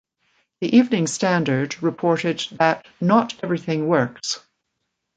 The 0.61 0.75
"Evening 0.77 1.05
Standard" 1.05 1.83
reported 1.83 2.39
that 2.57 2.87
"Not 2.99 3.35
everything 3.43 3.85
works". 3.87 4.39